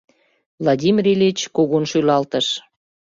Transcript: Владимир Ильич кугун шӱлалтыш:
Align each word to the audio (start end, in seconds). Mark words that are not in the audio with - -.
Владимир 0.61 1.05
Ильич 1.13 1.39
кугун 1.55 1.83
шӱлалтыш: 1.91 2.47